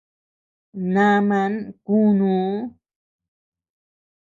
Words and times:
Naaman 0.93 1.53
kunuu. 1.85 2.51